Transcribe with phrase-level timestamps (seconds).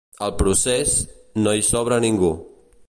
[0.27, 0.95] Al procés,
[1.45, 2.35] no hi sobra ningú.